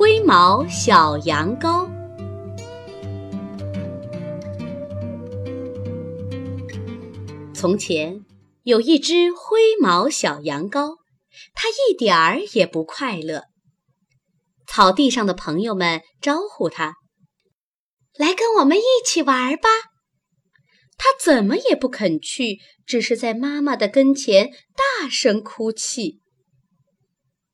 [0.00, 1.86] 灰毛小羊羔。
[7.54, 8.24] 从前
[8.62, 10.96] 有一只灰毛小羊羔，
[11.52, 13.42] 它一点儿也不快乐。
[14.66, 16.94] 草地上的朋友们招呼它
[18.16, 19.68] ：“来跟我们一起玩吧。”
[20.96, 22.56] 它怎么也不肯去，
[22.86, 26.22] 只是在妈妈的跟前大声哭泣。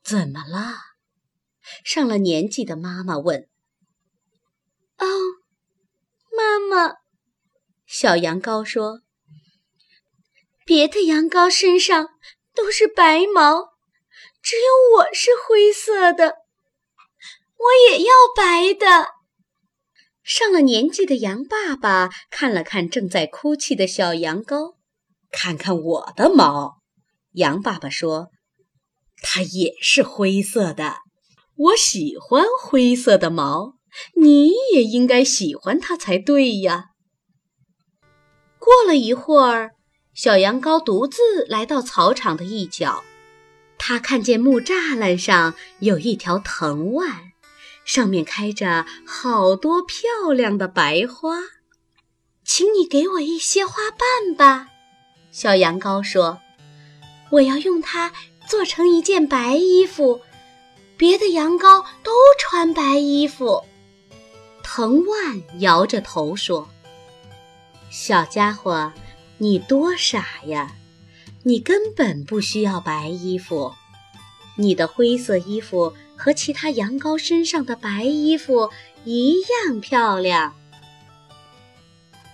[0.05, 0.77] 怎么了？
[1.85, 3.49] 上了年纪的妈妈问
[4.99, 5.07] ：“哦，
[6.37, 6.95] 妈妈。”
[7.87, 9.01] 小羊羔说
[10.67, 12.09] ：“别的羊羔身上
[12.55, 13.75] 都是白毛，
[14.43, 16.37] 只有我是灰色的。
[17.57, 19.09] 我也要白的。”
[20.25, 24.75] 上了年纪的羊爸爸看了看正在哭泣的小羊羔，
[25.31, 26.83] 看看我的毛。
[27.35, 28.31] 羊爸爸说
[29.23, 30.97] ：“它也是灰色的。”
[31.57, 33.77] 我喜欢灰色的毛，
[34.15, 36.91] 你也应该喜欢它才对呀。
[38.59, 39.71] 过了一会儿，
[40.13, 43.03] 小羊羔独自来到草场的一角，
[43.79, 47.33] 他看见木栅栏上有一条藤蔓，
[47.87, 51.39] 上面开着好多漂亮的白花。
[52.45, 54.69] 请你给我一些花瓣吧，
[55.31, 56.41] 小羊羔说
[57.33, 58.13] ：“我要用它
[58.47, 60.21] 做成一件白衣服。”
[60.97, 63.63] 别的羊羔都穿白衣服，
[64.63, 66.69] 藤蔓摇着头说
[67.91, 68.93] ：“小家伙，
[69.37, 70.75] 你多傻呀！
[71.43, 73.75] 你根本不需要白衣服，
[74.57, 78.71] 你的灰色衣服和其他羊羔身上的白衣服
[79.05, 80.55] 一样漂亮。”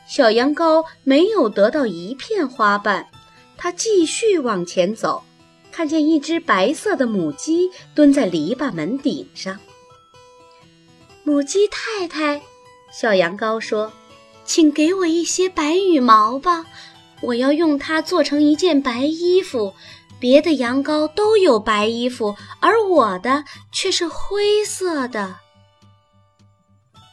[0.06, 3.08] 小羊羔没有得到一片花瓣，
[3.56, 5.24] 它继续往前走。
[5.72, 9.58] 看见一只白色的母鸡蹲在篱笆门顶上。
[11.24, 12.42] 母鸡太太，
[12.92, 13.92] 小羊羔说
[14.44, 16.66] ：“请给我一些白羽毛吧，
[17.22, 19.74] 我要用它做成一件白衣服。
[20.20, 25.36] 别的羊羔都有白衣服，而我的却是灰色的。”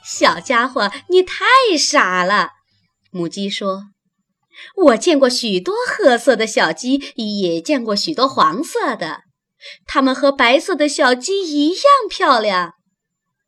[0.03, 1.45] 小家伙，你太
[1.77, 2.49] 傻了，
[3.11, 3.85] 母鸡说。
[4.75, 9.21] 我见过许多褐色的小鸡，也见过许多黄色的，
[9.85, 12.73] 它们和白色的小鸡一样漂亮。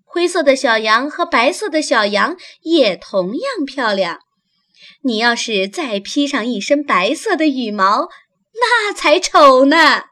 [0.05, 4.19] 灰色的小羊和白色的小羊也同样漂亮。
[5.03, 8.09] 你要是再披上一身白色的羽毛，
[8.53, 10.05] 那才丑呢！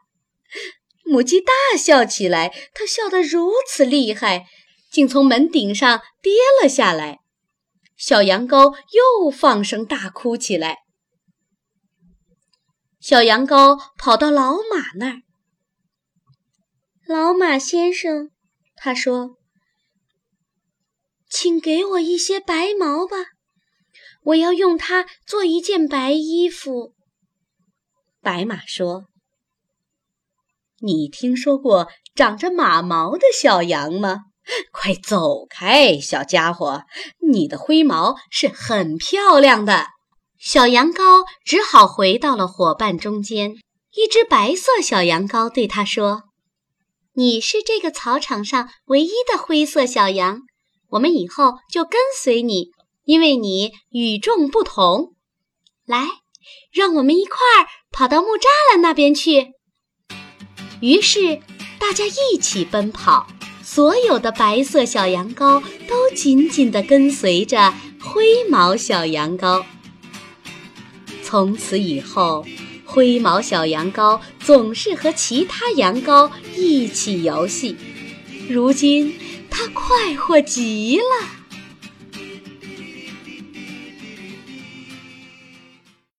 [1.04, 4.46] 母鸡大笑起来，它笑得如此厉害，
[4.90, 7.18] 竟从门顶上跌了下来。
[8.00, 10.78] 小羊羔又放声大哭起来。
[12.98, 15.22] 小羊羔跑到老马那儿。
[17.06, 18.30] 老马先生，
[18.74, 19.36] 他说
[21.28, 23.16] ：“请给我一些白毛吧，
[24.22, 26.94] 我要用它做一件白衣服。”
[28.22, 29.04] 白马说
[30.80, 34.29] ：“你听说过长着马毛的小羊吗？
[34.72, 36.82] 快走开，小家伙！
[37.32, 39.86] 你的灰毛是很漂亮的。”
[40.38, 43.56] 小羊羔只好回到了伙伴中间。
[43.92, 46.22] 一只白色小羊羔对他说
[47.14, 50.42] ：“你是这个草场上唯一的灰色小羊，
[50.90, 52.70] 我们以后就跟随你，
[53.04, 55.14] 因为你与众不同。
[55.84, 56.06] 来，
[56.72, 59.54] 让我们一块儿跑到木栅栏那边去。”
[60.80, 61.42] 于是
[61.80, 63.26] 大家一起奔跑，
[63.62, 69.64] 所有的白色小羊羔都紧紧地跟随着灰毛小羊羔。
[71.22, 72.44] 从此以后，
[72.84, 77.76] 灰毛小羊羔总是和其他羊羔一起游戏。
[78.48, 79.14] 如今，
[79.48, 81.39] 它快活极了。